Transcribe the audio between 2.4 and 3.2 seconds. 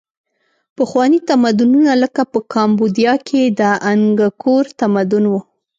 کامبودیا